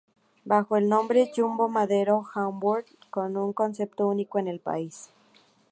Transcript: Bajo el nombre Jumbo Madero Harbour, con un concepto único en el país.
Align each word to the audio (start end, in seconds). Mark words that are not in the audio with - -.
Bajo 0.45 0.77
el 0.77 0.89
nombre 0.89 1.29
Jumbo 1.35 1.69
Madero 1.69 2.23
Harbour, 2.33 2.85
con 3.11 3.37
un 3.37 3.53
concepto 3.53 4.07
único 4.07 4.39
en 4.39 4.47
el 4.47 4.59
país. 4.59 5.11